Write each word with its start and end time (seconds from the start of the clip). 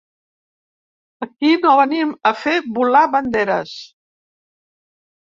Aquí 1.25 1.51
no 1.65 1.73
venim 1.79 2.13
a 2.29 2.31
fer 2.45 2.53
volar 2.79 3.03
banderes. 3.17 3.75